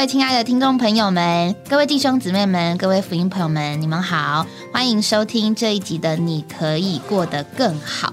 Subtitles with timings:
[0.00, 8.08] 各位亲爱的听众朋友们，各位弟兄姊妹们，各位福音朋友们，你们好，欢迎收听这一集的《你可以过得更好》。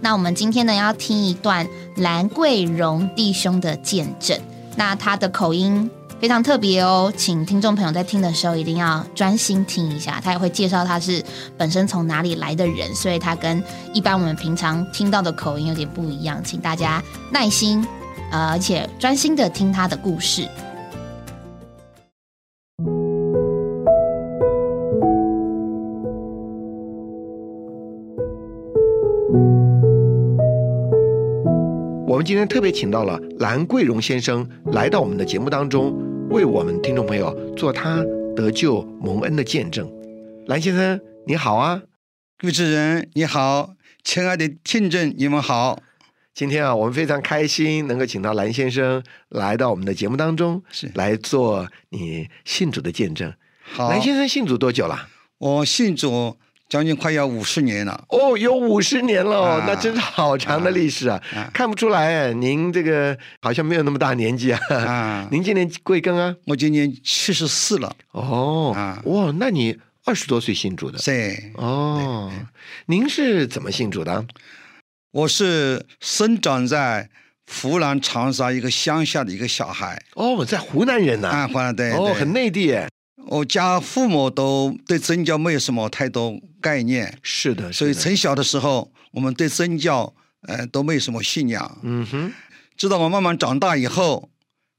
[0.00, 1.66] 那我们今天呢，要听一段
[1.96, 4.38] 兰桂荣弟兄的见证。
[4.76, 5.90] 那他的口音
[6.20, 10.20] 非常特别哦，请听众朋友在听的时候一定要专心听一下。
[10.22, 11.20] 他也会介绍他是
[11.58, 13.60] 本身从哪里来的人，所以他跟
[13.92, 17.84] 一般我们平常听到的口音有点不一样，请大家耐心。
[18.30, 20.48] 呃，而且专心的听他的故事。
[32.24, 35.94] 们今天特别请到了兰桂荣先生来到我们的节目当中，
[36.30, 38.02] 为我们听众朋友做他
[38.34, 39.86] 得救蒙恩的见证。
[40.46, 41.82] 兰先生，你好啊！
[42.38, 45.78] 主持人你好，亲爱的听众你们好。
[46.32, 53.30] 今天啊，我们非常开心能够请到蓝先生来到我们的节目当中，是来做你信主的见证。
[53.60, 55.08] 好，蓝先生信主多久了？
[55.36, 56.38] 我信主
[56.68, 58.04] 将近快要五十年了。
[58.08, 61.22] 哦，有五十年了，啊那真是好长的历史啊！
[61.34, 64.60] 啊看不出来，您这个好像没有那么大年纪啊。
[64.70, 66.34] 啊， 您今年贵庚啊？
[66.46, 67.94] 我今年七十四了。
[68.12, 70.98] 哦，啊哇，那你二十多岁信主的？
[70.98, 72.32] 对，哦，
[72.86, 74.24] 您是怎么信主的？
[75.12, 77.08] 我是生长在
[77.46, 80.02] 湖南长沙一个乡下的一个小孩。
[80.14, 82.88] 哦，在湖南人呐、啊，湖南对哦，很内地耶。
[83.26, 91.78] 我家父母都对宗教没有什么太多概念，是的，是的所以从小的时候，我们对宗教呃都没有什么信仰。
[91.82, 92.32] 嗯哼，
[92.76, 94.30] 直到我慢慢长大以后，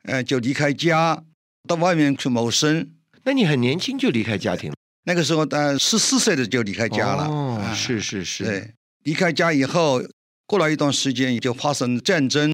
[0.03, 1.23] 呃，就离开家
[1.67, 2.89] 到外面去谋生。
[3.23, 4.75] 那你很年轻就离开家庭了？
[5.05, 7.25] 那个时候，呃，十四岁的就离开家了。
[7.25, 10.01] 哦，啊是是是，对，离开家以后，
[10.45, 12.49] 过了一段时间，就发生战争。
[12.49, 12.53] 嗯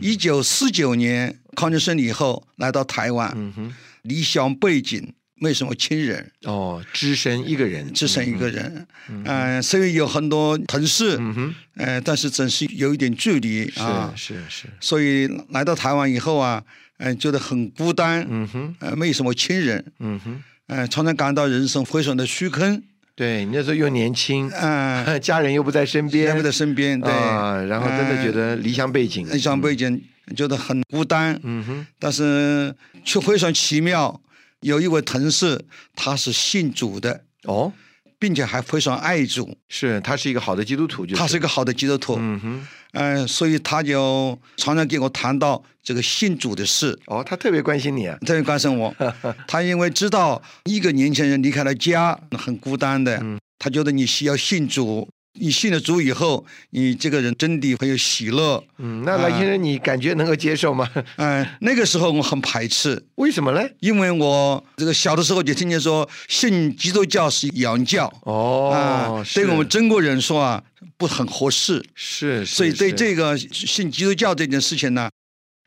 [0.00, 8.86] 一九四九年抗战胜利以后，来到台湾，嗯哼，离乡背井，没什么亲人，哦，只身一个人，只身一个人。
[9.08, 14.12] 嗯虽然有很多同事，嗯哼，呃，但是总是有一点距离啊。
[14.16, 14.40] 是是。
[14.48, 16.62] 是，所以来到台湾以后啊，
[16.98, 22.82] 嗯、觉得很孤单，嗯哼，呃，没什么亲人，嗯哼，呃，常常感到人生非常的虚空，
[23.16, 30.00] 对，你那时候又年轻，嗯、 家人又不在身边，在不在身边，对，啊，然后真的觉得离乡背井，离乡背井，
[30.36, 32.74] 觉得很孤单，嗯哼，但是
[33.04, 34.20] 却非常奇妙，
[34.60, 35.64] 有一位同事
[35.94, 37.72] 他是信主的，哦，
[38.18, 41.20] 并且还非常爱主，是他是一个好的基督徒，就是。
[41.20, 46.98] 他是一个好的基督徒，嗯哼，嗯、所以他就常常跟我谈到这个信主的事。
[47.06, 48.94] 哦，他特别关心你啊，特别关心我，
[49.46, 53.38] 他因为知道一个年轻人离开了家，很孤单的，嗯。
[53.56, 58.62] 他觉得你需要信主，你信了主以后，你这个人真的很有喜乐。
[58.78, 60.88] 嗯，那蓝先生你感觉能够接受吗？
[61.16, 63.68] 嗯、 那个时候我很排斥，为什么呢？
[63.80, 68.06] 因为我这个小的时候就听见说信基督教是洋教。
[68.22, 70.62] 哦对我们中国人说啊，
[70.96, 75.10] 不很合适，是，所以对这个信基督教这件事情呢，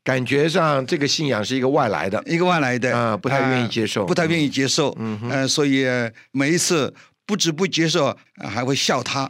[0.03, 5.85] 感觉上这个信仰是一个外来的，一个外来的啊不太愿意接受不太愿意接受，嗯哼呃，所以
[6.31, 6.93] 每一次
[7.27, 9.29] 不止不接受，呃还会笑他，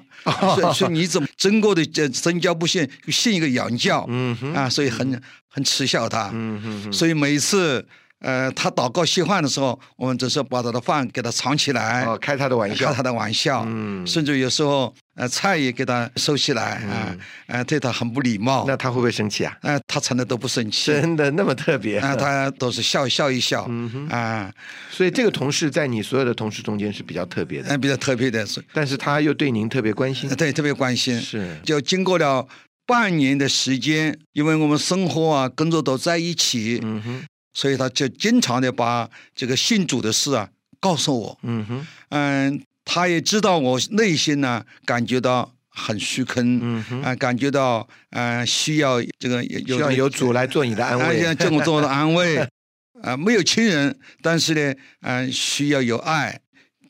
[0.55, 7.85] 说说你怎么中国的这宗教不信，信一个洋教，嗯，啊，所以很很耻笑他，嗯所以每次。
[8.19, 12.87] 呃，他祷告谢饭的时候，我们只是把他的饭给他藏起来，哦，开他的玩笑。
[12.87, 14.05] 开他，的玩笑，嗯。
[14.07, 19.55] 甚至有时候呃菜也给他收起来啊，呃对他很不礼貌，那他会不会生气啊？
[19.61, 21.99] 呃他从来都不生气，真的那么特别？
[22.01, 24.51] 啊他都是笑笑一笑，嗯啊，
[24.89, 28.43] 所以这个同事在你所有的同事中间是比较特别的，呃比较特别的。
[28.45, 32.47] 是，但是他又对您特别关心，对特别关心，是，就经过了
[32.87, 37.23] 半年的时间，因为我们生活啊工作都在一起，嗯哼，
[37.57, 40.47] 所以他就经常的把这个信主的事啊
[40.79, 52.37] 告诉我，嗯哼，嗯，他也知道我内心呢感觉到很虚空，嗯哼，啊、感觉到呃需要这个有希望有主来做你的安啊，慰，像这种做的安慰，
[53.01, 56.39] 啊、没有亲人，但是呢，嗯、需要有爱，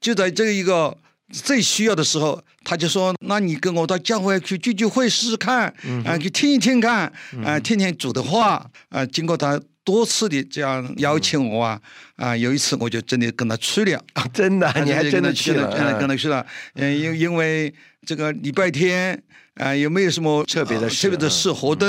[0.02, 0.98] 就在这一个
[1.32, 5.74] 最需要的时候，他就说：“那你跟我到教会去聚聚会试试看，
[6.06, 7.10] 啊、去听一听看，
[7.46, 11.80] 啊、听听主的话，啊、经过他。”多次的这样邀请我啊，
[12.18, 14.04] 啊，有一次我就真的跟他去了，
[14.34, 16.10] 真的， 你还真的去了，真的跟嗯。
[16.10, 16.46] 他去了，
[16.76, 17.74] 嗯，因因为
[18.06, 19.18] 这个礼拜天
[19.56, 21.88] 啊，也没有什么特别的特别的事活动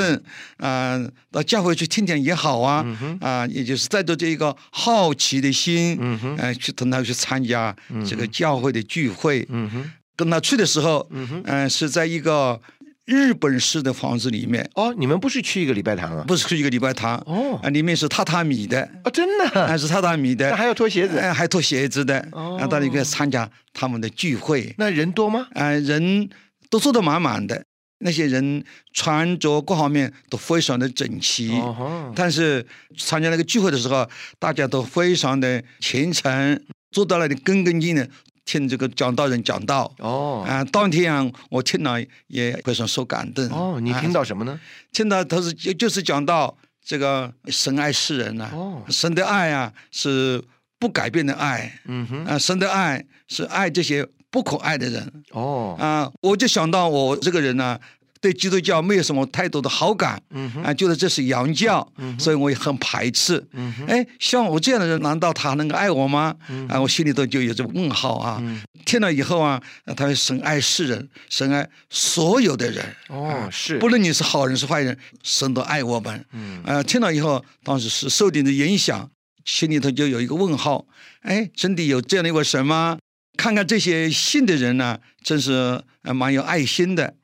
[0.59, 0.97] 啊，
[1.33, 6.37] 到教会去听听也好啊，嗯啊，也就是带着这一个好奇的心，嗯哼。
[6.37, 7.75] 呃，去同他去参加
[8.09, 9.45] 这个教会的聚会。
[9.51, 12.61] 嗯哼，跟他去的时候，嗯哼，嗯，是在一个
[13.09, 16.23] 日本式的房子里面，哦，你们不是去一个礼拜堂啊？
[16.29, 17.59] 不是去一个礼拜堂，哦。
[17.63, 19.45] 啊，里面是榻榻米的，哦，真的？
[19.59, 21.17] 啊，还是榻榻米的，还要脱鞋子？
[21.17, 22.59] 哎，还脱鞋子的，哦。
[22.61, 25.49] 啊，到那个参加他们的聚会，那人多吗？
[25.55, 26.29] 啊，人
[26.69, 27.65] 都坐得满满的，
[28.01, 28.63] 那些人
[28.93, 31.53] 穿着各方面都非常的整齐。
[31.53, 32.67] 哦但是
[32.99, 34.07] 参加那个聚会的时候，
[34.39, 38.07] 大家都非常的虔诚，坐到那里恭恭敬敬的
[38.49, 39.93] 听这个讲道人讲道。
[39.99, 40.43] 哦。
[40.49, 43.47] 啊，当天啊，我听了也非常受感动。
[43.51, 44.59] 哦，你啊听到什么呢？
[44.91, 48.83] 听到他是就就是讲到这个神爱世人呐、哦。
[48.89, 50.43] 神的爱啊是
[50.79, 55.25] 不改变的爱，嗯哼，啊，神的爱是爱这些不可爱的人。
[55.33, 57.79] 哦，啊，我就想到我这个人呢、
[58.21, 61.87] 对基督教没有什么太多的好感，嗯觉得这是洋教，
[62.19, 63.45] 所以我也很排斥。
[63.53, 66.35] 嗯哼，哎，像我这样的人，难道他能够爱我吗？
[66.49, 68.43] 嗯啊，我心里头就有这个问号啊。
[68.85, 69.63] 听了以后啊，
[69.97, 72.85] 他说神爱世人，神爱所有的人。
[73.09, 76.25] 哦，是，不论你是好人是坏人，神都爱我们。
[76.33, 79.11] 嗯啊，听了以后，当时是受点的影响，
[79.45, 80.87] 心里头就有一个问号：
[81.23, 82.99] 哎，真的有这样的一位神吗？
[83.37, 87.15] 看看这些信的人呢，真是呃蛮有爱心的。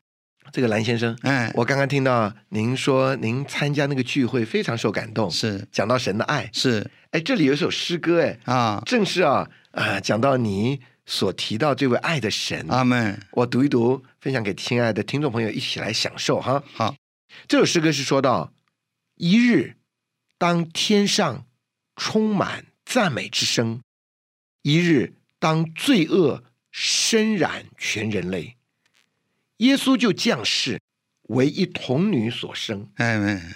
[0.52, 6.48] 这个蓝先生，哎，我刚刚听到您说您参加那个聚会非常受感动，是讲到神的爱。
[6.52, 12.64] 是哎，这里有一首诗歌，哎，啊，正是啊啊，讲到你所提到这位爱的神。
[12.68, 13.20] 阿门。
[13.32, 16.62] 我读一读，分享给亲爱的听众朋友一起来享受哈。
[16.72, 16.94] 好，
[17.48, 18.52] 这首诗歌是说到：
[19.16, 19.76] 一日，
[20.38, 21.46] 当天上
[21.96, 23.80] 充满赞美之声；
[24.62, 28.56] 一日，当罪恶深染全人类，
[29.58, 30.80] 耶稣就降世，
[31.28, 33.54] 为一童女所生，阿门。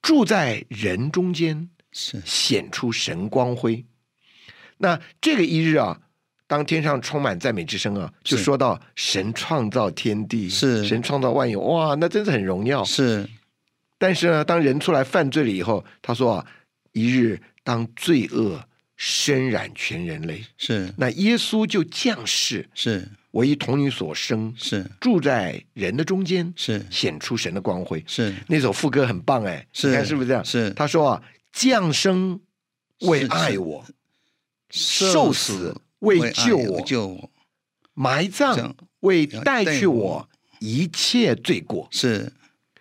[0.00, 2.22] 住在人中间，是。
[2.24, 3.84] 显出神光辉。
[4.78, 6.00] 那这个一日啊，
[6.46, 10.84] 当天上充满赞美之声啊，就说到神创造天地，是。
[10.84, 12.84] 神创造万有，哇，那真是很荣耀。
[12.84, 13.28] 是。
[13.98, 16.46] 但是呢，当人出来犯罪了以后，他说啊，
[16.92, 18.64] 一日当罪恶
[18.96, 20.94] 深染全人类，是。
[20.96, 24.84] 那耶稣就降世，是为一童女所生，是。
[25.00, 26.84] 住在人的中间，是。
[26.90, 28.02] 显出神的光辉。
[28.06, 28.34] 是。
[28.46, 29.88] 那首副歌很棒哎，是。
[29.88, 30.44] 你看是不是这样？
[30.44, 30.70] 是。
[30.70, 31.22] 他说啊，
[31.52, 32.40] 降生
[33.00, 33.84] 为爱我，
[34.70, 37.30] 受死为救我，救我。
[37.94, 40.28] 埋葬为带去我我。
[40.60, 42.32] 一切罪过，是。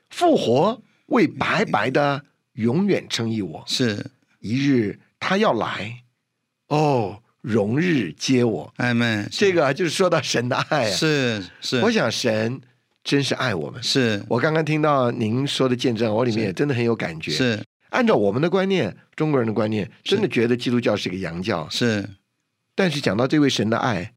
[0.10, 2.24] 复活为白白的
[2.54, 3.64] 永远称义我。
[3.68, 4.12] 是。
[4.40, 6.04] 一日他要来，
[6.68, 8.74] 哦，荣日接我。
[8.78, 9.28] 阿门。
[9.32, 10.92] 这个啊就是说到神的爱啊。
[10.92, 12.60] 是是，我想神
[13.04, 13.82] 真是爱我们。
[13.82, 17.32] 是我刚刚听到您说的见证，我里面也真的很有感觉。
[17.32, 21.68] 是按照我们的观念，中国人的观念，真的觉得基督教是个洋教。
[21.70, 22.08] 是
[22.76, 24.14] 但是讲到这位神的爱，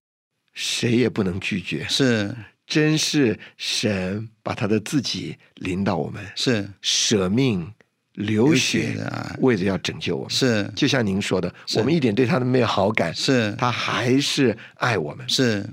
[0.53, 1.87] 谁也不能拒绝。
[1.89, 2.35] 是
[2.67, 7.73] 真是神把他的自己临到我们，是舍命
[8.21, 8.97] 流流血
[9.41, 10.31] 为了要拯救我们。
[10.31, 10.71] 是。
[10.75, 13.55] 就像您说的，我们一点对他都没有好感，是。
[13.59, 15.29] 他还是爱我们。
[15.29, 15.67] 是。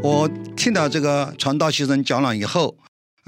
[0.00, 2.76] 我听到这个传道先生讲了以后，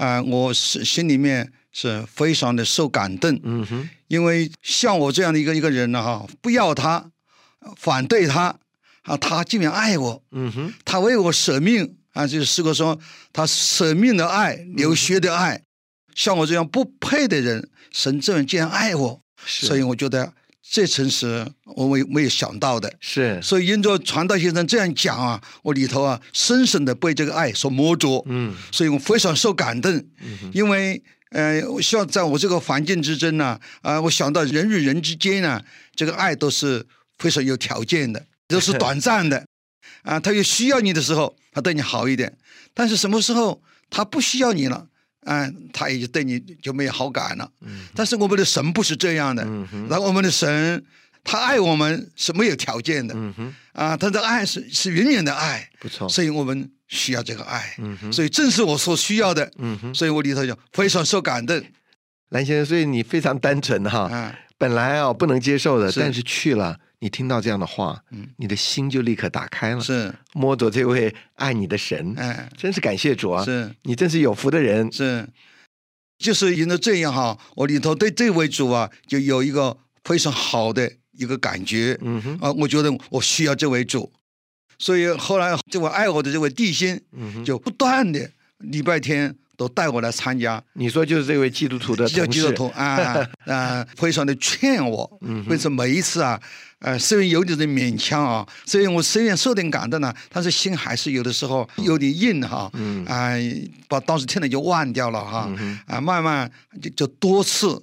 [0.01, 7.11] 啊、我是心里面是非常的受感动，嗯哼，因为像我这样的一个一个人呢，哈，不要他，
[7.77, 8.57] 反对他，
[9.03, 12.99] 啊，他竟然爱我，嗯哼，他为我舍命啊，就是诗歌说
[13.31, 15.61] 他舍命的爱，流血的爱，
[16.15, 20.33] 像我这样不配的人，神这样竟然爱我，所以我觉得
[20.71, 22.91] 这真是我没没有想到的。
[23.01, 28.55] 是，所以因着传道先生这样讲啊，我里头啊深深的被这个爱所摸着，嗯。
[28.71, 29.91] 所以我非常受感动，
[30.53, 35.61] 因为呃，我希望在我这个环境之中呢，啊、我想到人与人之间呢，
[35.93, 36.85] 这个爱都是
[37.19, 39.45] 非常有条件的， 都是短暂的，
[40.03, 42.37] 啊，他有需要你的时候，他对你好一点，
[42.73, 44.87] 但是什么时候他不需要你了？
[45.25, 47.49] 啊，他也就对你就没有好感了。
[47.61, 47.85] 嗯。
[47.95, 50.83] 但是我们的神不是这样的，嗯哼，然后我们的神，
[51.23, 61.61] 他爱我们是没有条件的，嗯哼，啊，他的爱是是永远的爱，不错，所以我们需要这个爱，嗯哼，所以正是我所需要的，嗯哼，所以我里头就非常受感动。
[62.29, 65.99] 蓝先生，所以你非常单纯哈，啊，本来啊不能接受的，是。
[65.99, 68.29] 但是去了，你听到这样的话，嗯。
[68.37, 73.43] 你的心就立刻打开了，是，摸着这位爱你的神，哎，真是感谢主啊！
[73.43, 73.69] 是。
[73.83, 75.27] 你真是有福的人，是，
[76.17, 84.11] 就是因为这样哈，我里头对这位主啊，就有一个非常好的一个感觉，嗯哼，啊，我觉得我需要这位主，
[84.77, 88.29] 所以后来这位爱我的这位弟兄嗯哼，就不断的
[88.59, 96.39] 礼拜天都带我来参加，你说就是这位基督徒的叫基督徒啊啊， 非常的劝我，嗯为什么每一次啊，
[96.81, 103.05] 呃，虽然有点的勉强啊，虽然我虽然受点感动呢，但是心还是有的时候有点硬哈，嗯。
[103.05, 103.33] 啊，
[103.87, 105.47] 把当时听了就忘掉了哈
[105.85, 107.81] 啊，慢慢就就多次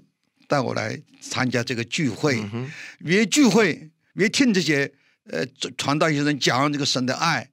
[0.49, 4.90] 带我来参加这个聚会，嗯越聚会越听这些
[5.31, 7.49] 呃传道学生讲这个神的爱，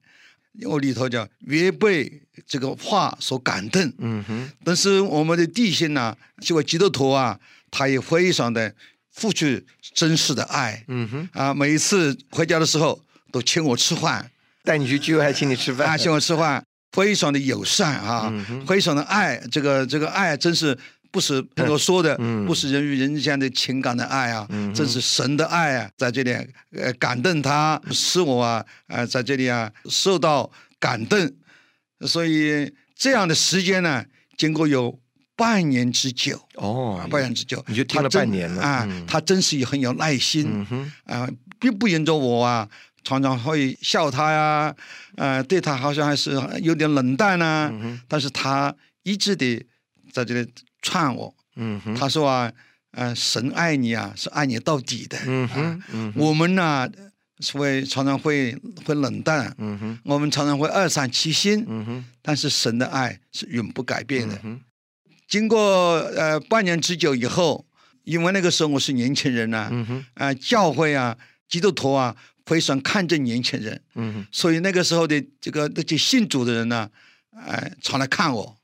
[0.64, 4.50] 我里头讲越被这个话所感动，嗯哼。
[4.64, 7.38] 但是我们的弟兄呢，这位基督徒啊，
[7.70, 8.74] 他也非常的
[9.16, 9.44] 付出
[9.92, 10.84] 真实的爱。
[10.86, 14.30] 嗯哼，啊，每一次回家的时候都请我吃饭。
[14.62, 15.88] 带你去聚会还请你吃饭。
[15.88, 20.78] 啊，请我吃饭，非常的友善啊，嗯非常的爱，这个这个爱真是。
[21.12, 22.44] 不是朋友说的，嗯。
[22.44, 26.30] 不是人与人之间的情感的爱啊，嗯这是神的爱啊，在这里
[26.72, 31.32] 呃感动他，使我啊呃在这里啊受到感动，
[32.00, 34.04] 所以这样的时间呢，
[34.36, 34.98] 经过有
[35.36, 40.66] 半年之久，哦啊，半年之久，你就听了半年了啊嗯，他真是很有耐心。
[41.04, 41.28] 啊，
[41.60, 42.66] 并不引着我啊，
[43.04, 44.74] 常常会笑他呀，
[45.16, 46.30] 呃，对他好像还是
[46.62, 49.62] 有点冷淡啊，嗯但是他一直的
[50.10, 50.50] 在这里
[50.80, 51.94] 劝我，嗯哼。
[51.94, 52.50] 他说啊，
[52.92, 56.12] 呃，神爱你啊，是爱你到底的，嗯啊哼。
[56.16, 56.88] 我们呢，
[57.52, 59.98] 会常常会会冷淡，嗯哼。
[60.04, 62.04] 我们常常会二三其心，嗯哼。
[62.22, 64.40] 但是神的爱是永不改变的。
[65.28, 67.66] 经过呃半年之久以后，
[68.04, 70.04] 因为那个时候我是年轻人呐、嗯哼。
[70.14, 71.16] 啊，教会啊，
[71.48, 72.14] 基督徒啊，
[72.44, 74.26] 非常看重年轻人，嗯哼。
[74.30, 76.88] 所以那个时候的这个那些信主的人呢，
[77.46, 78.56] 哎、常来看我。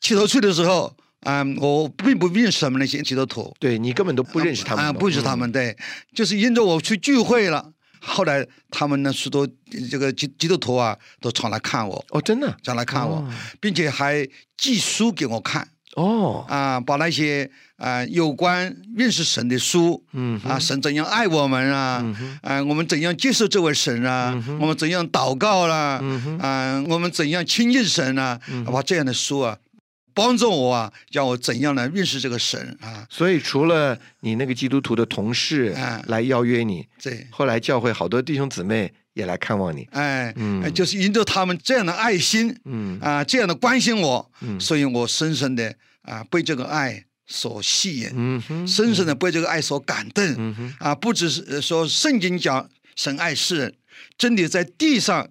[0.00, 5.76] 起头去的时候，啊、我并不认识他们那些基督徒，对你根本都不认识他们啊，不认识他们，对，
[6.14, 7.72] 就是因着我去聚会了。
[8.00, 9.48] 后来他们呢，许多
[9.90, 12.56] 这个基基督徒啊，都常来看我，哦，真的？
[12.62, 13.32] 常来看我，哦。
[13.58, 15.66] 并且还寄书给我看
[15.96, 29.56] 哦，啊，把那些啊有关认识神的书嗯啊，神怎样爱我们啊嗯，啊，我们怎样接受这位神啊嗯，我们怎样祷告啦嗯，啊，我们怎样亲近神啊嗯，把这样的书啊，
[30.12, 36.02] 帮助我啊，叫我怎样来认识这个神啊，所以除了你那个基督徒的同事啊。
[36.08, 37.26] 来邀约你，对。
[37.30, 40.62] 后来教会好多弟兄姊妹也来看望你，哎，嗯。
[40.62, 43.00] 哎就是因着他们这样的爱心嗯。
[43.00, 44.60] 啊，这样的关心我，嗯。
[44.60, 50.74] 所以我深深的啊被这个爱所吸引，嗯哼深深的被这个爱所感动嗯哼。
[50.78, 50.94] 啊！
[50.94, 53.74] 不只是呃说圣经讲神爱世人，
[54.18, 55.26] 真的在地上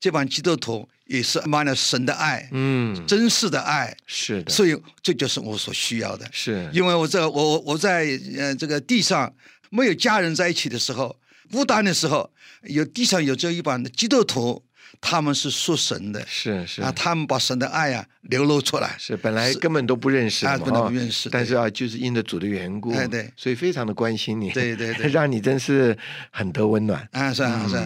[0.00, 6.28] 这帮基督徒也是满了神的爱，嗯，真实的爱，是的，所以这就是我所需要的。
[6.32, 6.68] 是。
[6.72, 9.32] 因为我在我我在呃这个地上
[9.70, 11.16] 没有家人在一起的时候，
[11.50, 12.30] 孤单的时候，
[12.62, 14.64] 有地上有这一帮的基督徒，
[15.00, 16.24] 他们是属神的。
[16.26, 16.82] 是是。
[16.82, 18.94] 啊，他们把神的爱啊流露出来。
[18.98, 23.30] 是，本来根本都不认识嘛啊本来不哦认识但是啊，就是因着主的缘故，哎对。
[23.36, 25.08] 所以非常的关心你，对对对。
[25.12, 25.96] 让你真是
[26.30, 27.06] 很得温暖。
[27.12, 27.76] 啊，是啊，是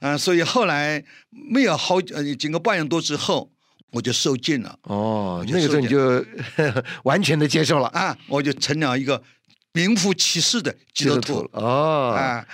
[0.00, 3.50] 啊所以后来没有好呃，经过半年多之后，
[3.90, 4.78] 我就受尽了。
[4.82, 6.24] 哦，那个时候你就
[7.04, 7.88] 完全的接受了。
[7.88, 9.22] 啊，我就成了一个
[9.72, 11.42] 名副其实的基督徒。
[11.42, 12.46] 了哦，啊。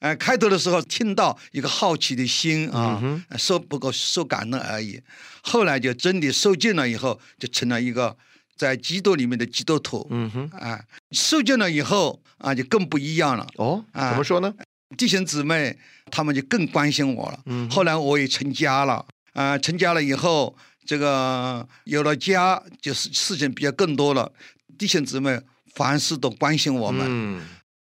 [0.00, 5.00] 呃，开头的时候听到一个好奇的心啊嗯，受不过受感动而已。
[5.42, 8.16] 后来就真的受尽了以后，就成了一个
[8.56, 10.06] 在基督里面的基督徒。
[10.10, 13.46] 嗯哼，啊，受尽了以后啊，就更不一样了。
[13.56, 14.52] 哦，啊怎么说呢？
[14.96, 15.78] 弟兄姊妹
[16.10, 17.40] 他们就更关心我了。
[17.46, 19.04] 嗯后来我也成家了，
[19.34, 24.32] 啊、成家了以后，这个有了家，就是事情比较更多了。
[24.78, 25.38] 弟兄姊妹
[25.74, 27.06] 凡事都关心我们。
[27.06, 27.46] 嗯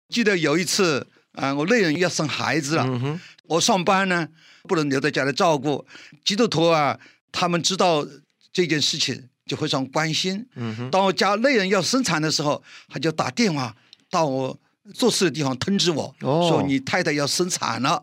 [0.08, 1.04] 记得有一次，
[1.36, 4.26] 啊、我内人要生孩子了，嗯，我上班呢，
[4.64, 5.86] 不能留在家里照顾。
[6.24, 6.98] 基督徒啊，
[7.30, 8.06] 他们知道
[8.52, 10.44] 这件事情，就非常关心。
[10.56, 13.76] 嗯我家内人要生产的时候，他就打电话
[14.10, 14.58] 到我
[14.94, 18.02] 做事的地方通知我，哦说你太太要生产了。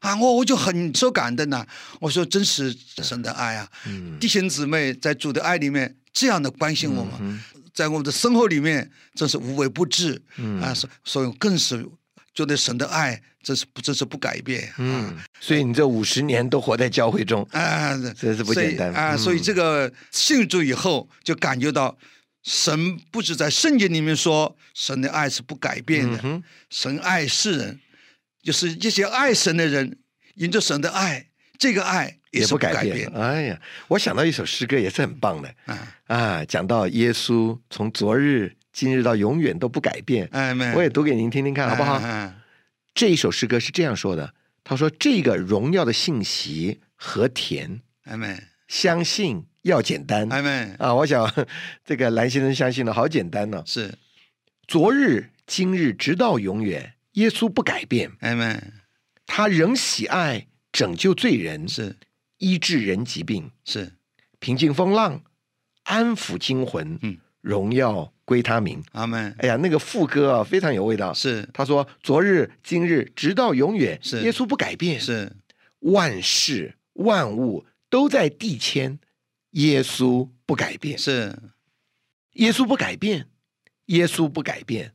[0.00, 1.66] 啊，我我就很受感动呐、
[1.98, 3.66] 我说真是神的爱啊！
[3.86, 7.40] 嗯弟兄姊妹在主的爱里面这样的关心我们，嗯
[7.72, 11.88] 在我们的生活里面真是无微不至、嗯啊，所所以更是
[12.34, 14.74] 觉得神的爱这是不这是不改变啊。
[14.78, 19.14] 嗯，所以你这五十年都活在教会中，啊，这是不简单啊！
[19.14, 21.96] 嗯所以这个信主以后，就感觉到
[22.42, 27.80] 神不止在圣经里面说神的爱是不改变的，嗯神爱世人，
[28.42, 29.98] 就是这些爱神的人，
[30.34, 35.94] 因着神的爱，这个爱是也不改改变哎呀，我想到一首诗歌也是很棒的啊！
[36.06, 40.28] 啊，讲到耶稣从昨日、今日到永远都不改变。
[40.32, 41.98] 哎，没，我也读给您听听看，好不好？
[42.02, 42.34] 嗯
[42.94, 50.28] 这一首诗歌是这样说的：他说这个荣耀的信息和甜，阿门，相信要简单。
[50.28, 50.94] 阿门，啊！
[50.94, 51.28] 我想
[51.84, 53.94] 这个蓝先生相信的好简单呢、是。
[54.68, 58.74] 昨日、今日，直到永远，耶稣不改变，阿门，
[59.26, 61.96] 他仍喜爱拯救罪人，是。
[62.38, 63.94] 医治人疾病，是，
[64.38, 65.22] 平静风浪，
[65.84, 68.82] 安抚惊魂，嗯，荣耀归他名。
[68.92, 71.12] 阿门，哎呀，那个副歌啊，非常有味道。
[71.12, 71.46] 是。
[71.52, 74.22] 他说：“昨日、今日，直到永远，是。
[74.22, 75.30] 耶稣不改变，是。
[75.80, 78.98] 万事万物都在地迁，
[79.50, 81.36] 耶稣不改变，是。
[82.32, 83.26] 耶稣不改变，
[83.86, 84.92] 耶稣不改变，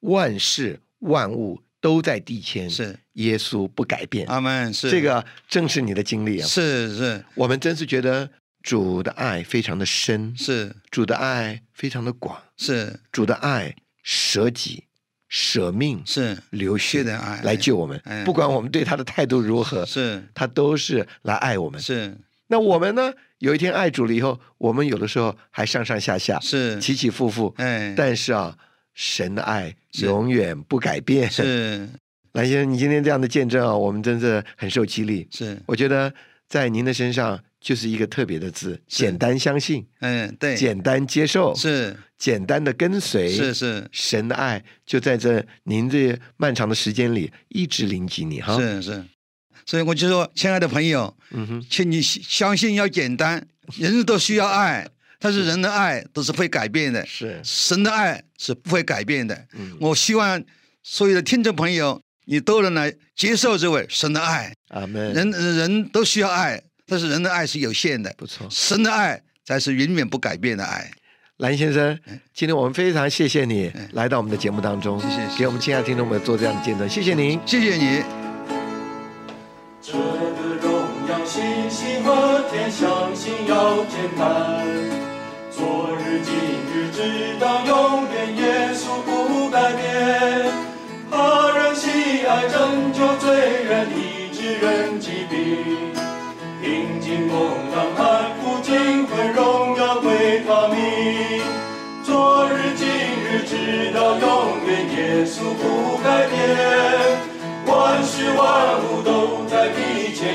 [0.00, 4.26] 万事万物都在地迁，是，耶稣不改变。
[4.26, 4.90] 阿门，是。
[4.90, 6.46] 这个正是你的经历啊！
[6.48, 7.24] 是是。
[7.36, 8.28] 我们真是觉得
[8.62, 10.74] 主的爱非常的深，是。
[10.90, 13.00] 主的爱非常的广，是。
[13.10, 14.84] 主的爱舍己、
[15.28, 16.38] 舍命、是。
[16.50, 17.42] 流血的爱。
[17.42, 18.00] 来救我们。
[18.04, 18.24] 哎。
[18.24, 20.28] 不管我们对他的态度如何，是。
[20.32, 21.80] 他都是来爱我们。
[21.80, 22.16] 是。
[22.46, 23.12] 那我们呢？
[23.38, 26.78] 有一天爱主了以后，我们有的时候还上上下下、是。
[26.78, 28.56] 起起伏伏，哎，但是啊，
[28.94, 31.28] 神的爱永远不改变。
[31.28, 31.88] 是。
[32.34, 35.26] 蓝先生，你今天这样的见证啊，我们真是很受激励。
[35.32, 35.60] 是。
[35.66, 36.14] 我觉得
[36.48, 43.30] 在您的身上就是一个特别的字：简单相信，嗯对简单接受，是简单的跟随。
[43.30, 49.04] 是是神的爱就在这您这漫长的时间里一直临及你哈。，是是，
[49.64, 53.46] 所以我就说，亲爱的朋友，嗯哼，请你相信要简单，
[53.78, 54.88] 人人都需要爱，
[55.20, 59.46] 但是人的爱都是会改变的，是，神的爱是不会改变的。
[59.54, 60.42] 嗯，我希望
[60.82, 64.52] 所有的听众朋友，你都能来接受这位神的爱。
[64.68, 65.12] 阿门。
[65.12, 70.90] 人人都需要爱，但是人的爱是有限的，不错，神的爱才是永远不改变的爱。
[71.38, 71.98] 蓝先生，
[72.32, 77.40] 今天我们非常谢谢你嗯来到我们的节目当中，谢谢给我们亲爱的听众们做这样的见证，谢谢您。
[77.44, 78.02] 谢谢你。
[79.80, 79.98] 这个
[80.60, 84.64] 荣耀信息和天，相信要简单。
[85.50, 86.32] 昨日、今
[86.72, 87.36] 日，直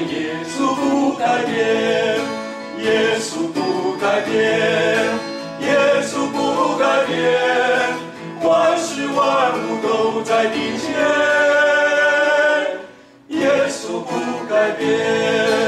[0.06, 2.20] 耶稣不改变，
[2.84, 4.38] 耶稣不改变，
[5.62, 5.68] 耶
[6.04, 7.18] 稣不改变，
[8.44, 10.94] 万事万物都在地前，
[13.30, 15.67] 耶稣不改变。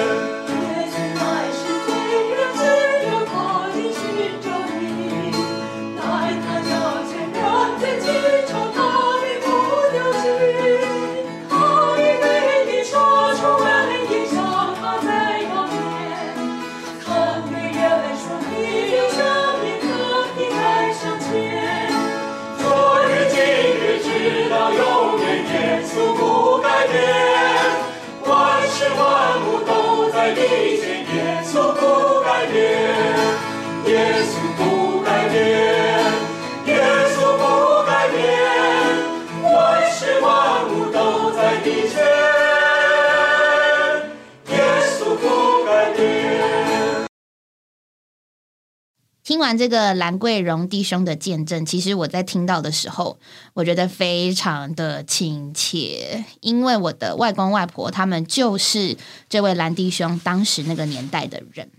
[49.29, 53.19] 听完这个兰桂荣弟兄的见证，其实我在听到的时候，
[53.53, 58.97] 我觉得非常的亲切，因为我的外公外婆他们就是
[59.29, 61.69] 这位兰弟兄当时那个年代的人。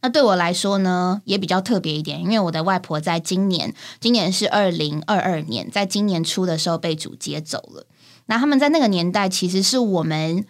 [0.00, 7.84] 那对我来说呢，也比较特别一点，因为我的外婆在今年，今年是二零二二年，在今年初的时候被主接走了。
[8.24, 10.46] 那他们在那个年代，其实是我们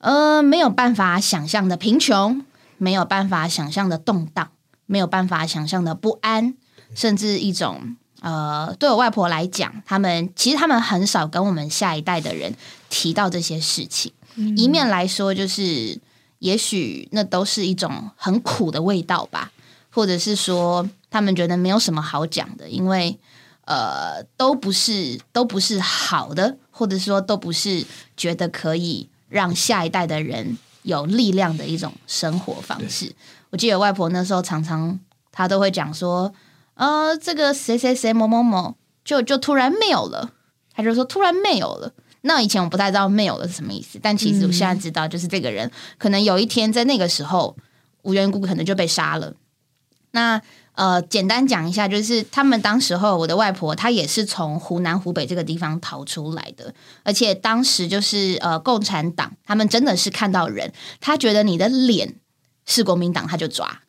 [0.00, 2.44] 呃没有办法想象的贫穷，
[2.76, 4.50] 没有办法想象的动荡。
[4.86, 6.54] 没有办法想象的不安，
[6.94, 12.54] 甚至一种呃，对我外婆来讲，他们其实他们很少跟我们下一代的人
[12.88, 14.12] 提到这些事情。
[14.56, 15.98] 一面来说，就是
[16.38, 19.50] 也许那都是一种很苦的味道吧，
[19.90, 23.18] 或者是说他们觉得没有什么好讲的，因为
[23.64, 27.84] 呃，都不是都不是好的，或者说都不是
[28.16, 33.14] 觉得可以让下一代的人有力量的一种生活方式。
[33.52, 34.98] 我记得外婆那时候常常
[35.30, 36.32] 她都会讲说，
[36.74, 40.32] 呃，这个谁谁谁某某某就就突然没有了，
[40.74, 41.92] 她就说突然没有了。
[42.22, 47.56] 那以前我不太知道没有了是什么意思，但其实我现在知道，就是这个人可能有一天在那个时候
[48.02, 49.34] 无缘无故可能就被杀了。
[50.12, 50.40] 那
[50.74, 62.14] 呃，简单讲一下，就是他们当时候，我的外婆她也是从湖南、湖北这个地方逃出来的，而且当时就是呃，共产党他们真的是看到人，他觉得你的脸
[62.66, 63.82] 是国民党，他就抓，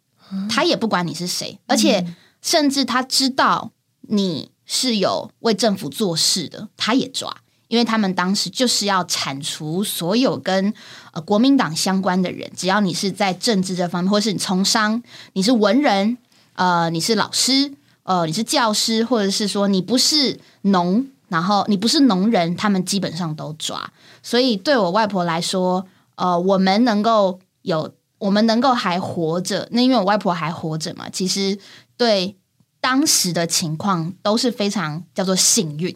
[0.49, 7.37] 他也不管你是谁，而且甚至他知道你是有为政府做事的，他也抓。
[7.69, 10.71] 因为他们当时就是要铲除所有跟
[11.11, 16.15] 呃国民党相关的人，只要你是在政治这方面，或是你从商，你是文人，
[16.53, 23.91] 呃，你是老师，呃，你是教师，或者是说你不是农，然后你不是农人，他们基本上都抓。
[24.21, 27.91] 所以对我外婆来说，呃，我们能够有，
[28.23, 31.59] 我们能够还活着，那因为我外婆还活着嘛，其实
[31.97, 32.37] 对
[32.79, 35.93] 当时的情况都是非常叫做幸运。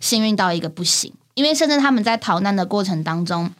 [0.00, 3.50] 幸运到一个不行，因为甚至他们在逃难的过程当中，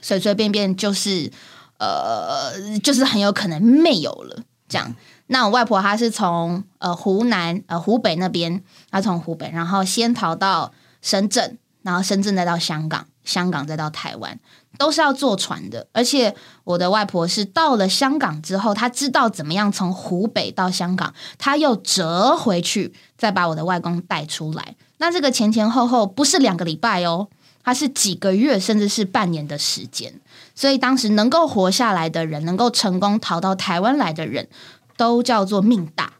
[0.00, 1.30] 随随便便就是
[1.78, 4.42] 呃，就是很有可能没有了。
[4.68, 4.94] 这样，
[5.26, 14.38] 那我外婆她是从呃湖南呃湖北那边，她从湖北，然后先逃到深圳，然后深圳再到香港，香港再到台湾，
[14.78, 15.86] 都是要坐船的。
[15.92, 24.74] 而且我的外婆是到了香港之后，她知道怎么样从湖北到香港，她又折回去，再把我的外公带出来。
[24.98, 27.28] 那这个前前后后不是两个礼拜哦，
[27.62, 30.20] 它是几个月甚至是半年的时间。
[30.54, 34.48] 所以当时能够活下来的人，能够成功逃到台湾来的人，
[34.96, 36.12] 都叫做命大。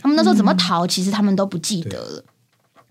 [0.00, 2.24] 他们那时候怎么逃，其实他们都不记得了。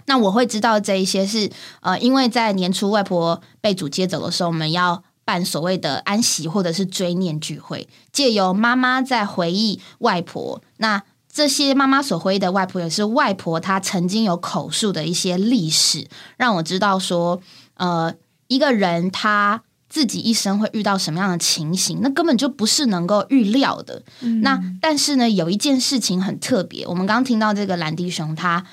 [0.08, 1.50] 那我会知道这一些是
[1.82, 11.04] 呃，因为在年初外婆被主接走的时候，我们要办所谓的安息或者是追念聚会，借由妈妈在回忆外婆那。
[11.30, 17.40] 这些妈妈所回忆的外婆，也是外婆她曾经有口述的一些历史，让我知道说，
[17.76, 18.12] 呃，
[18.48, 24.02] 一个人他自己一生会遇到什么样的情形，那根本就不是能够预料的。
[24.42, 28.66] 那但是呢，有一件事情很特别，我们刚刚听到这个兰迪熊，他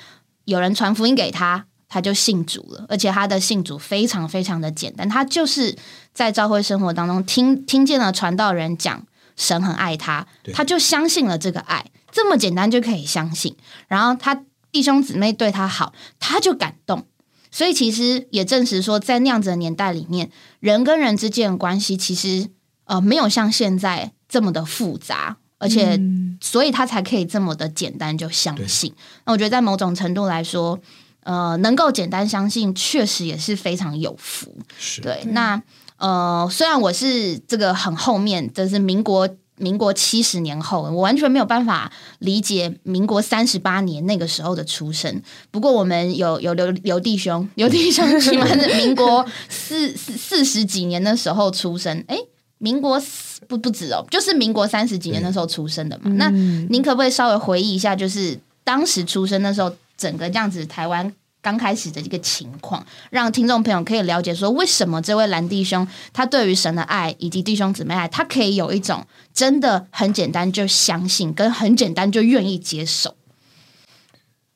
[0.44, 5.76] 有人传福音给他，他就信主了，而且他的信主非常非常的简单，他就是
[6.12, 11.86] 在教会生活当中听听见了传道人讲神很爱他，他就相信了这个爱。
[12.12, 13.56] 这么简单就可以相信，
[13.88, 17.06] 然后他弟兄姊妹对他好，他就感动。
[17.50, 20.30] 所以其实也证实说，在那样子的年代里面，
[20.60, 22.50] 人跟人之间的关系其实
[22.84, 26.00] 呃没有像现在这么的复杂，而且
[26.40, 28.92] 所以他才可以这么的简单就相信。
[29.24, 30.78] 那我觉得在某种程度来说，
[31.22, 34.56] 呃，能够简单相信，确实也是非常有福。
[34.78, 35.22] 是对。
[35.28, 35.62] 那
[35.96, 39.28] 呃，虽然我是这个很后面，这是民国。
[39.56, 45.22] 民国七十年后，我完全没有办法理解民国三十八年那个时候的出生。
[45.52, 52.04] 不过我们有有刘刘弟兄，刘弟兄起码是民国四四四十几年的时候出生。
[52.08, 52.18] 哎，
[52.58, 53.00] 民国
[53.46, 56.10] 不不止哦，就是民国三十几年那时候出生的嘛。
[56.12, 56.28] 那
[56.68, 61.12] 您可不可以稍微回忆一下，就是当时出生那时候，整个这样子台湾？
[61.42, 73.14] 刚开始的一个情况，让听众朋友可以了解说，为什么这位蓝弟兄他对于神的爱以及弟兄姊妹爱，他可以有一种真的很简单就相信，跟很简单就愿意接受。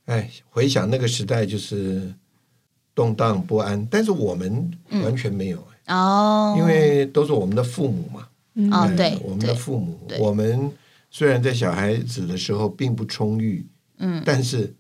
[0.07, 2.15] 哎，回想那个时代就是
[2.95, 4.71] 动荡不安，但是我们
[5.05, 8.29] 完全没有哦，因为都是我们的父母嘛。
[8.71, 10.71] 哦，对，我们的父母，我们
[11.11, 13.67] 虽然在小孩子的时候并不充裕，
[13.99, 14.73] 嗯，但是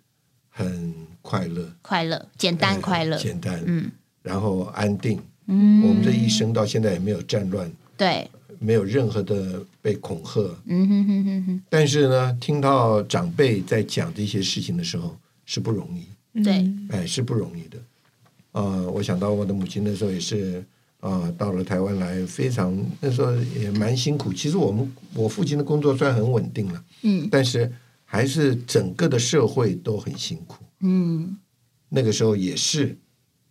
[0.48, 0.94] 很。
[1.20, 3.90] 快乐，快乐，简单快乐，简单，嗯，
[4.22, 8.26] 然后安定，嗯，我们这一生到现在也没有战乱，对，
[8.58, 11.62] 没有任何的被恐吓，嗯哼哼哼哼。
[11.68, 17.78] 但是呢，听到长辈在讲这些事情的时候是不容易，对，哎，是不容易的。
[18.52, 20.64] 呃，我想到我的母亲那时候也是，
[21.00, 24.32] 啊，到了台湾来，非常那时候也蛮辛苦。
[24.32, 27.70] 其实我们我父亲的工作虽然很稳定了，嗯，但是
[28.04, 30.64] 还是整个的社会都很辛苦。
[30.80, 31.36] 嗯，
[31.88, 32.96] 那个时候也是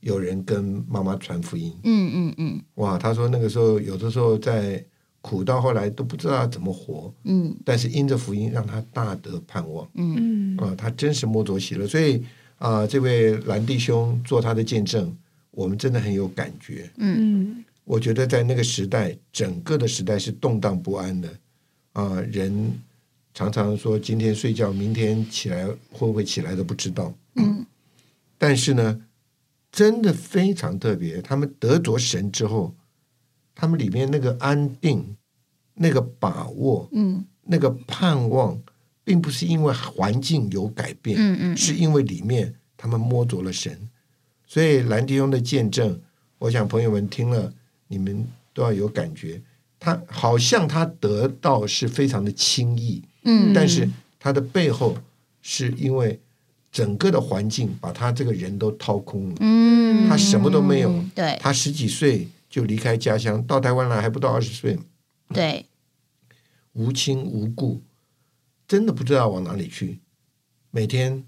[0.01, 1.73] 有人跟妈妈传福音。
[1.83, 4.83] 嗯嗯嗯，哇，他说那个时候有的时候在
[5.21, 7.13] 苦到后来都不知道怎么活。
[7.23, 9.87] 嗯，但是因着福音让他大得盼望。
[9.95, 11.87] 嗯啊，他真是摸着喜乐。
[11.87, 12.23] 所以
[12.57, 15.15] 啊，这位蓝弟兄做他的见证，
[15.57, 16.87] 我们真的很有感觉。
[16.97, 21.27] 嗯，我觉得在那个时代，整个的时代是动荡不安的
[21.93, 22.79] 啊，人。
[23.33, 27.13] 常常说今天睡觉，明天起来会不会起来都不知道。
[27.35, 27.65] 嗯，
[28.35, 29.01] 但是呢，
[29.71, 31.21] 真的非常特别。
[31.21, 32.75] 他们得着神之后，
[33.53, 35.15] 他们里面那个安定、
[35.75, 38.59] 那个把握、嗯，那个盼望，
[39.03, 43.87] 并不是因为环境有改变，嗯嗯，是因为里面他们摸着了神。
[44.47, 46.01] 所以兰迪翁的见证，
[46.39, 47.53] 我想朋友们听了，
[47.89, 49.41] 你们都要有感觉。
[49.79, 53.03] 他好像他得到是非常的轻易。
[53.23, 54.97] 嗯，但是他的背后
[55.41, 56.19] 是因为
[56.71, 59.35] 整个的环境把他这个人都掏空了。
[59.41, 64.79] 嗯，他什么都没有对他十几岁就离开家乡，到台湾来还不到二十岁，
[65.33, 65.65] 对，
[66.71, 67.81] 无亲无故，
[68.65, 69.99] 真的不知道往哪里去。
[70.71, 71.25] 每天，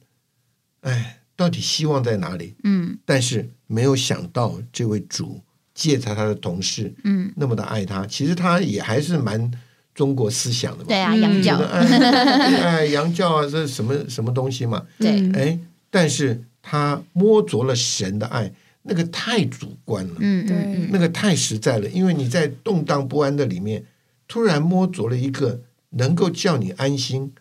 [0.82, 2.54] 哎，到底希望在哪里？
[2.66, 5.40] 嗯但是没有想到这位主
[5.74, 9.50] 借着他的同事嗯，那么的爱他，其实他也还是蛮
[9.96, 10.86] 中国思想的嘛。
[10.90, 11.80] 对啊，嗯洋教哎
[12.82, 14.86] 哎，洋教啊，这什么什么东西嘛？
[14.98, 21.88] 对，嗯哎，但是他摸着了神的爱，那个太主观了，嗯对嗯嗯，那个太实在了。
[21.88, 23.86] 因为你在动荡不安的里面，
[24.28, 27.32] 突然摸着了一个能够叫你安心，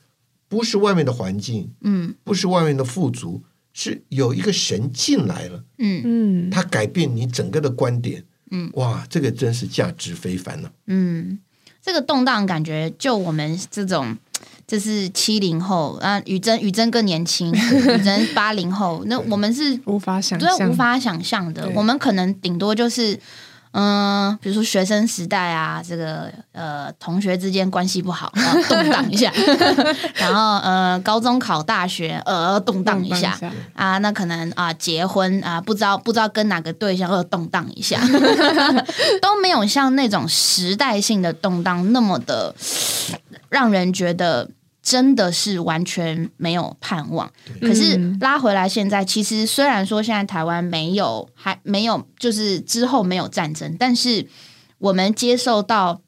[0.49, 3.43] 不是外面的环境，嗯不是外面的富足，
[3.81, 6.03] 是有一个神进来了，嗯。
[6.05, 8.25] 嗯，他改变你整个的观点。
[8.51, 11.39] 嗯，哇，这个真是价值非凡了、嗯，
[11.83, 14.17] 这个动荡感觉，就我们这种。
[14.67, 21.67] 这是七零后啊，宇珍宇珍更年轻， 宇珍八零后，那我们是无法想对象，无法想象的。
[21.75, 23.19] 我们可能顶多就是，
[23.81, 29.33] 嗯、比如说学生时代啊，这个呃同学之间关系不好，然 后动荡一下，
[30.17, 33.39] 然后呃高中考大学，呃动荡一下。
[33.75, 38.01] 啊，那可能啊结婚啊，不知道不知道跟哪个对象，呃动荡一下，
[39.23, 42.53] 都没有像那种时代性的动荡那么的
[43.49, 44.49] 让人觉得。
[44.89, 54.27] 真的是完全没有盼望，可是嗯拉回来，现在其实虽然说现在台湾没有还没有，就是之后没有战争，但是
[54.79, 56.01] 我们接受到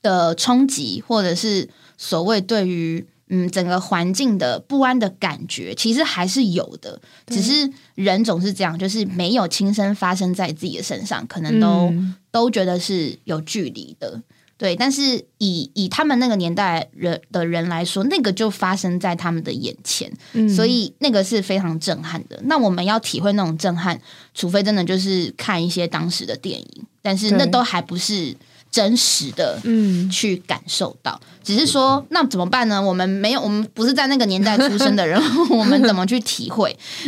[0.00, 6.98] 的冲击，或者是所谓对于嗯整个环境的不安的感觉，其实还是有的。
[7.26, 14.22] 只是人总是这样，就是没有亲身发生在自己的身上，可能都、嗯都觉得是有距离的。
[14.56, 22.40] 对，但是以以他们那个年代人的人来说，那个就发生在他们的眼前，嗯所以那个是非常震撼的。
[22.44, 24.00] 那我们要体会那种震撼，
[24.32, 28.34] 除非真的就是看一些当时的电影，但是那都还不是
[28.70, 31.20] 真实的嗯去感受到。
[31.42, 32.80] 只是说，那怎么办呢？
[32.80, 36.74] 我们没有，我们不是在那个年代出生的人， 我们怎么去体会？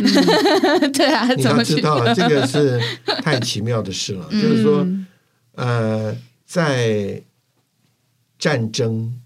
[0.93, 1.79] 对啊，你怎么去？
[1.79, 2.79] 要知道， 这个是
[3.23, 4.27] 太奇妙的事了。
[4.31, 5.07] 就是说，嗯
[5.55, 7.19] 呃，在
[8.39, 9.21] 战争、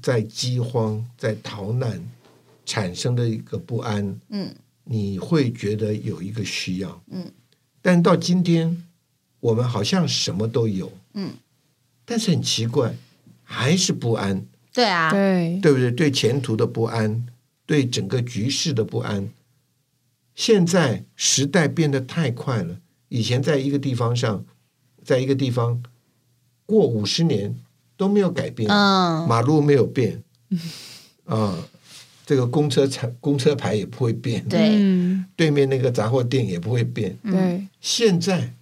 [0.00, 2.02] 在饥荒、在逃难
[2.64, 4.54] 产生的一个不安，嗯。
[4.88, 7.28] 你会觉得有一个需要，嗯，
[7.82, 8.84] 但到今天，
[9.40, 11.32] 我们好像什么都有，嗯，
[12.04, 12.94] 但是很奇怪，
[13.42, 15.58] 还是不安，对啊，对。
[15.60, 15.90] 对不对？
[15.90, 17.26] 对前途的不安，
[17.66, 19.28] 对整个局势的不安。
[20.36, 24.44] 现在时代变得太快了，以前在一个地方上，
[25.02, 25.82] 在一个地方
[26.64, 27.56] 过五十年
[27.96, 30.22] 都没有改变，嗯，马路没有变，
[31.26, 31.56] 啊、
[32.24, 37.16] 这个公车牌公车牌也不会变，对，嗯对面那个杂货店也不会变。
[37.24, 37.66] 对。
[37.80, 38.52] 现在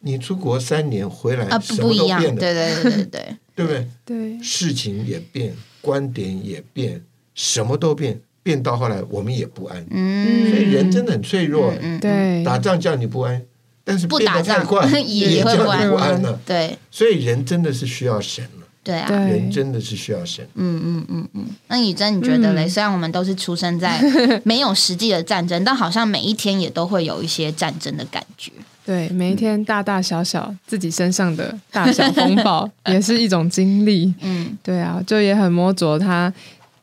[0.00, 3.86] 你出国三年回来，啊，不什不一样，么都变了，对对对对对， 对不对？
[4.04, 4.42] 对。
[4.42, 7.02] 事情也变，观点也变，
[7.34, 9.84] 什么都变，变到后来我们也不安。
[9.90, 11.72] 嗯，所以人真的很脆弱。
[12.00, 12.42] 对。
[12.44, 13.42] 打仗叫你不安，
[13.84, 14.66] 但是不变得打仗
[15.04, 15.86] 也会叫不安。
[15.86, 16.40] 你不安了。
[16.46, 16.78] 对。
[16.90, 20.46] 所以人真的是需要神了，对啊，人真的是需要神。
[20.54, 21.46] 嗯嗯嗯嗯。
[21.68, 22.64] 那以真，你觉得嘞？
[22.64, 24.00] 嗯虽然我们都是出生在
[24.44, 28.50] 没有实际的战争，但好像每一天也都会有一些战争的感觉。
[28.86, 34.12] 对，每一天大大小小自己身上的大小风暴， 也是一种经历。
[34.22, 36.32] 嗯对啊，就也很摸着他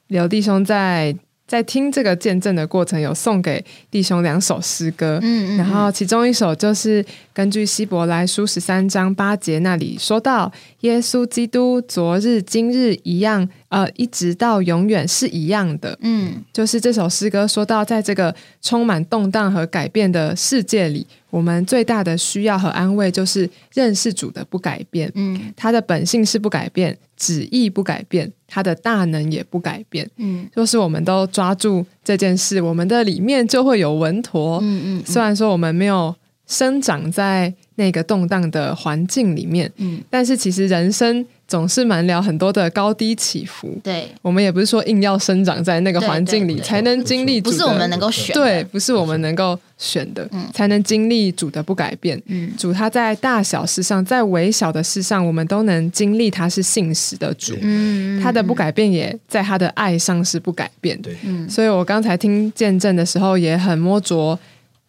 [0.08, 1.14] 刘弟兄在
[1.48, 5.20] 在听这个见证的过程，有送给弟兄两首诗歌。
[5.24, 7.04] 嗯嗯，然后其中一首就是
[7.38, 15.96] 根据希伯来书十三章八节那里说到，耶稣基督昨日今日一样，呃，一直到永远是一样的。
[16.02, 25.12] 嗯就是这首诗歌说到，在这个充满动荡和改变的世界里，我们最大的需要和安慰就是认识主的不改变。
[25.14, 30.10] 嗯他的本性是不改变，旨意不改变，他的大能也不改变。
[30.18, 34.58] 嗯就是我们都抓住这件事，我们的里面就会有稳妥。
[34.64, 36.16] 嗯嗯虽然说我们没有
[36.48, 43.78] 生长在那个动荡的环境里面，嗯，但是其实人生总是蛮了很多的高低起伏。
[43.84, 48.34] 对，我们也不是说硬要生长在那个环境里才能经历，不是我们能够选。
[48.34, 52.20] 对，不是我们能够选的，才能经历主的不改变。
[52.28, 57.56] 嗯主他在大小事上，在微小的事上，我们都能经历他是信实的主。
[57.62, 61.00] 嗯，他的不改变也在他的爱上是不改变。
[61.02, 64.40] 对，嗯所以我刚才听见证的时候，也很摸着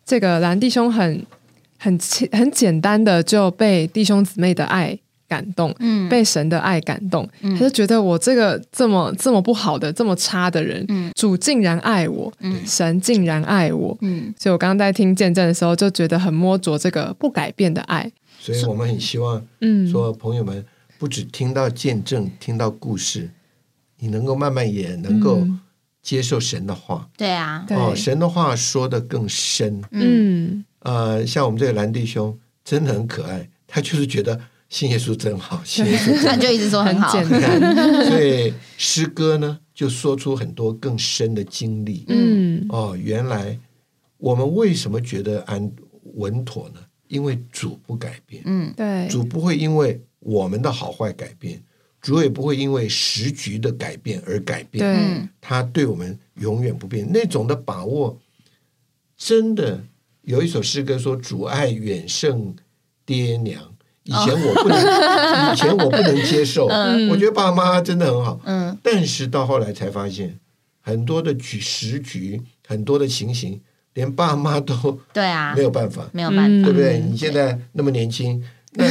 [0.06, 1.22] 这个蓝弟兄很
[1.78, 6.08] 很简很简单的就被弟兄姊妹的爱感动，嗯。
[6.08, 7.54] 被神的爱感动，嗯。
[7.54, 11.12] 他就觉得我这个这么这么不好的、这么差的人，嗯。
[11.14, 12.60] 主竟然爱我，嗯。
[12.66, 13.96] 神竟然爱我。
[14.00, 14.34] 嗯。
[14.38, 18.10] 所以我刚刚在听见证的时候，就觉得很摸着这个不改变的爱。
[18.40, 20.64] 所以我们很希望嗯，说，朋友们
[20.98, 23.30] 不只听到见证，听到故事，
[23.98, 25.60] 你能够慢慢也能够嗯。
[26.00, 27.08] 接受神的话。
[27.16, 27.76] 对啊，对。
[27.76, 29.82] 哦，神的话说的更深。
[29.90, 30.00] 嗯。
[30.00, 36.26] 嗯呃，像我们这个蓝弟兄真的很可爱，他就是觉得信耶稣真好，信耶稣真好。
[36.30, 42.04] 那就一直说很好，简单，所以诗歌呢，就说出很多更深的经历。
[42.08, 43.58] 嗯哦，原来
[44.18, 45.70] 我们为什么觉得安
[46.14, 46.80] 稳妥呢？
[47.08, 51.58] 因为主不改变，嗯对，主不会因为我们的好坏改变，
[52.02, 55.26] 主也不会因为时局的改变而改变。
[55.40, 58.18] 他对我们永远不变，那种的把握，
[59.16, 59.82] 真的
[60.28, 62.54] 有一首诗歌说：“阻碍远胜
[63.06, 63.62] 爹娘。”
[64.04, 64.78] 以前我不能，
[65.52, 68.76] 以前我不能接受，我觉得爸妈真的很好，嗯。
[68.82, 70.38] 但是到后来才发现，
[70.82, 73.58] 很多的局时局，很多的情形，
[73.94, 75.54] 连爸妈都对啊。
[75.56, 77.00] 没，有办法，没有办法，对不对？
[77.00, 78.86] 你现在那么年轻， 那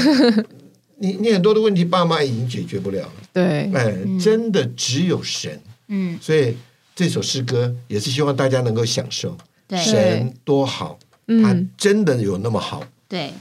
[0.98, 3.14] 你你很多的问题，爸妈已经解决不了了。
[3.32, 5.62] 对，哎，真的只有神。
[5.88, 6.18] 嗯。
[6.20, 6.58] 所以
[6.96, 9.38] 这首诗歌也是希望大家能够享受。
[9.68, 9.80] 对。
[9.80, 10.98] 神多好，
[11.28, 12.84] 他嗯真的有那么好。
[13.08, 13.34] 对。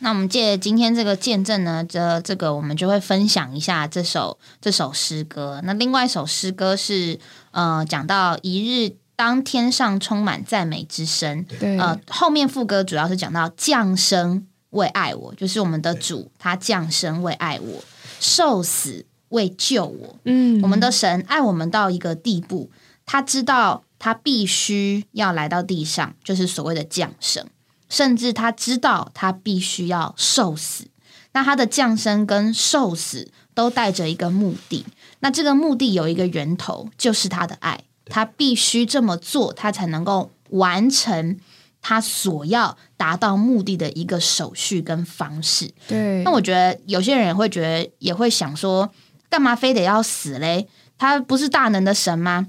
[0.00, 5.60] 那我们借今天这个见证呢，这这个我们就会分享一下这首这首诗歌。
[5.64, 7.18] 那另外一首诗歌是
[7.50, 17.82] 呃讲到一日当天上充满赞美之声，对，呃后面副歌主要是讲到降生为爱我，就是我们的主他降生为爱我，
[18.20, 20.16] 受死为救我。
[20.22, 22.70] 嗯，我们的神爱我们到一个地步，
[23.04, 27.46] 他知道他必须要来到地上，就是所谓的降生，
[27.88, 30.86] 甚至他知道他必须要受死。
[31.32, 34.86] 那他的降生跟受死都带着一个目的，
[35.20, 37.84] 那这个目的有一个源头，就是他的爱。
[38.10, 41.38] 他必须这么做，他才能够完成
[41.82, 45.70] 他所要达到目的的一个手续跟方式。
[45.86, 48.90] 对，那我觉得有些人会觉得，也会想说，
[49.28, 50.66] 干嘛非得要死嘞？
[50.96, 52.48] 他不是大能的神吗？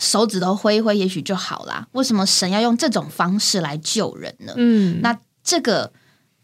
[0.00, 1.86] 手指头挥一挥，也许就好啦。
[1.92, 4.52] 为什么神要用这种方式来救人呢？
[4.56, 5.92] 嗯，那这个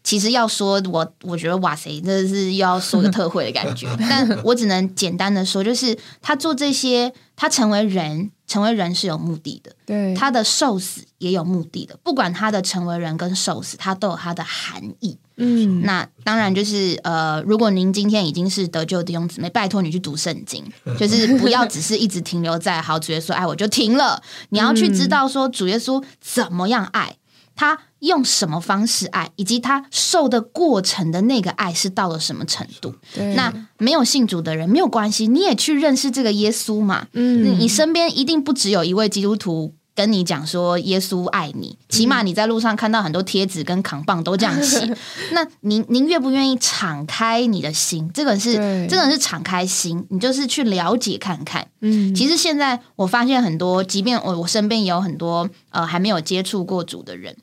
[0.03, 3.87] 其实要说，我我觉得哇塞，这是要说个特惠的感觉。
[4.09, 9.71] 但我只能简单的说，就是他做这些，他成为人，成为人是有目的的。
[9.85, 15.17] 对，他的受死也有目的的，不管他的成为人跟受死，它都有它的含义。
[15.37, 20.61] 嗯，那当然就是呃，如果您今天已经是得救的弟兄姊妹，拜托你去读圣经，
[20.99, 27.15] 就是不要只是一直停留在好主耶稣爱我就停了，你要去知道说主耶稣怎么样爱，
[27.55, 32.93] 他用什么方式爱，以及他受的过程的那个爱是到了什么程度。
[33.35, 37.07] 那没有信主的人没有关系，你也去认识这个耶稣嘛。
[37.13, 44.95] 嗯，你身边一定不只有一位基督徒跟你讲说耶稣爱你，起码你在路上看到很多贴纸跟扛棒都这样写。
[45.33, 48.09] 那您您愿不愿意敞开你的心？
[48.13, 51.67] 这个是对真的是敞开心，你就是去了解看看。
[51.81, 57.35] 嗯，其实现在我发现很多，即便我我身边也有很多呃还没有接触过主的人，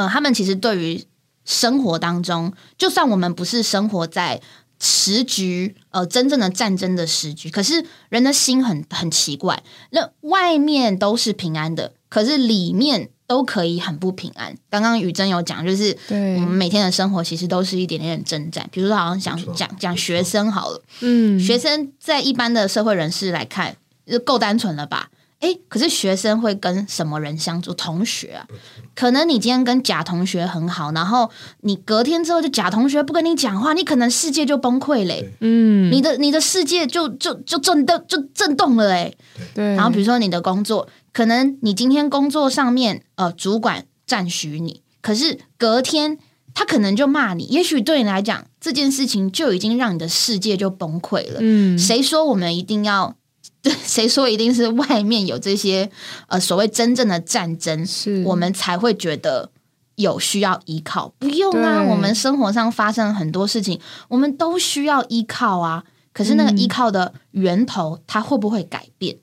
[0.00, 1.04] 呃，他们其实对于
[1.44, 4.40] 生活当中，就算我们不是生活在
[4.80, 14.56] 时局呃真正的战争的时局，可是人的心很很奇怪，那外面都是平安的，可是里面都可以很不平安。
[14.70, 20.82] 刚刚雨珍有讲，就是对我们每天的生活其实都是一点点征战，比如说好像没讲讲讲学生好了。
[21.00, 25.10] 嗯，学生在一般的社会人士来看，就够单纯了吧？
[25.40, 27.72] 诶，可是学生会跟什么人相处？
[27.72, 28.46] 同学啊，
[28.94, 31.30] 可能你今天跟甲同学很好，然后
[31.62, 39.16] 你隔天之后就甲同学不跟你讲话，你可能世界就崩溃嘞，嗯，你的你的世界就就就震动就震动了嘞。
[39.54, 46.18] 对，然后比如说你的工作，可能你今天工作上面呃主管赞许你，可是隔天
[46.52, 51.38] 他可能就骂你，也许对你来讲这件事情就已经让你的世界就崩溃了。
[51.40, 53.16] 嗯，谁说我们一定要？
[53.84, 55.90] 谁说一定是外面有这些
[56.28, 59.50] 呃所谓真正的战争，是我们才会觉得
[59.96, 61.12] 有需要依靠？
[61.18, 65.84] 不用啊，我们生活上发生了很多事情，我们都需要依靠啊。
[66.12, 69.18] 可是那个嗯依靠的源头，它会不会改变？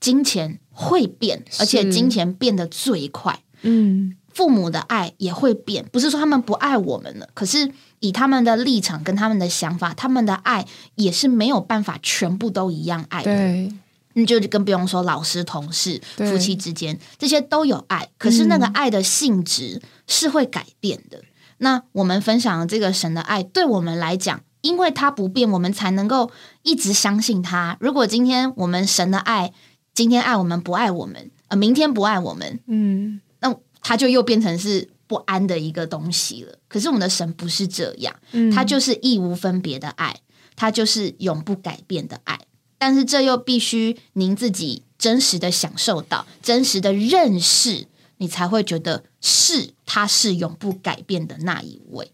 [0.00, 3.40] 金钱会变，而且金钱变得最快。
[3.62, 7.70] 嗯，父母的爱也会变，不是说他们不爱我们了，可是
[8.04, 13.34] 以他们的立场跟他们的想法，他们的爱也是没有办法全部都一样爱的。
[13.34, 13.72] 对，
[14.12, 21.22] 你就更不用说老师、同事、夫妻之间，这些都有爱，可是那个爱的性质是会改变的。
[21.58, 26.30] 那我们分享的这个神的爱，对我们来讲，因为它不变，我们才能够
[26.62, 27.78] 一直相信他。
[27.80, 29.54] 如果今天我们神的爱，
[29.94, 36.58] 今天爱我们不爱我们，呃，明天不爱我们，嗯，那他就又变成是不安的一个东西了。
[36.68, 40.16] 可是我们的神不是这样，嗯他就是义无分别的爱，
[40.56, 42.40] 他就是永不改变的爱。
[42.78, 47.86] 但是这又必须您自己真实的享受到，真实的认识，
[48.18, 52.10] 你才会觉得是他是永不改变的那一位。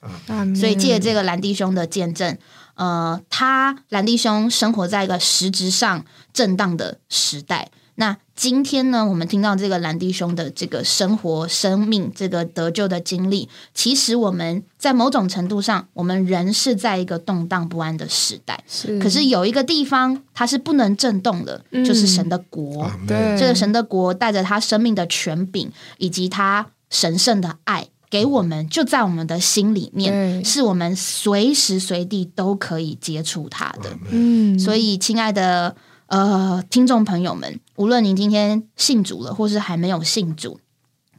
[0.54, 2.36] 所以借这个兰弟兄的见证，
[2.74, 7.70] 呃，他兰弟兄生活在一个实质上震荡的时代。
[8.00, 18.64] 那今天呢，我们听到这个兰弟兄的这个生活、生命、这个得救的经历，其实我们在某种程度上，我们人是在一个动荡不安的时代。
[18.66, 22.90] 是，可是有一个地方它是不能震动的，嗯就是神的国。
[23.06, 33.90] 对这个神的国带着他生命的权柄以及他神圣的爱给我们，就在我们的心里面，是我们随时随地都可以接触他的。
[34.08, 35.76] 嗯，所以，亲爱的
[36.10, 40.58] 呃听众朋友们，无论您今天信主了，或是还没有信主，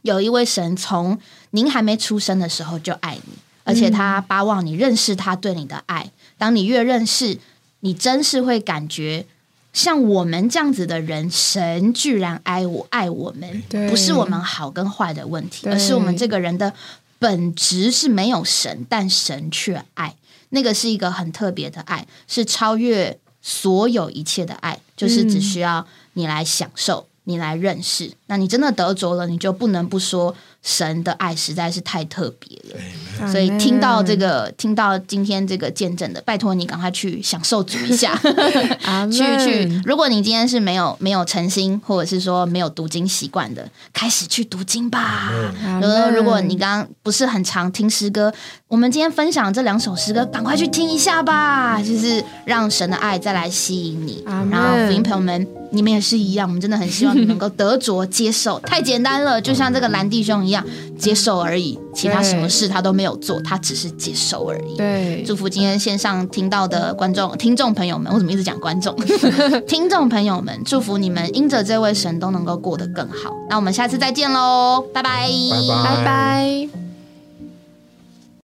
[0.02, 1.18] 有一位神从
[1.52, 3.32] 您还没出生的时候就爱你，
[3.64, 6.12] 而且他巴望你认识他对你的爱。
[6.36, 7.38] 当你越认识，
[7.80, 9.24] 你真是会感觉。
[9.72, 16.74] 像我们这样子的人，神居然爱我爱我们，不是我们好跟坏的问题，而是我们这个人的
[17.18, 20.16] 本质是没有神，但神却爱。
[20.50, 25.84] 那个是一个很特别的爱，是超越所有一切的爱，就是只需要
[26.14, 28.10] 你来享受，你来认识。
[28.26, 33.28] 那你真的得着了，你就不能不说神的爱实在是太特别了。
[33.30, 38.18] 所以听到这个，听到今天这个见证的，拜托你赶快去享受主一下，
[39.10, 39.82] 去去。
[39.84, 45.30] 如果你今天是没有没有诚心，或者是说没有读经习惯的，开始去读经吧。
[45.64, 48.32] 阿如果如果你刚刚不是很常听诗歌，
[48.68, 54.24] 我们今天分享这两首诗歌，赶快去听一下吧，就是让神的爱再来吸引你。
[54.50, 60.64] 然后福音朋友们，你们也是一样，我们真的很希望你能够得着接受，太简单了，就像这个蓝弟兄一样，
[60.96, 64.76] 接受而已，其他什么事他都没有做，他只是接受而已。
[64.76, 68.94] 对，祝福今天线上听到的观众、听众朋友们，我怎么一直讲观众？
[69.66, 73.34] 听众朋友们，祝福你们因着这位神都能够过得更好。
[73.50, 76.91] 那我们下次再见喽，拜拜，拜拜拜拜。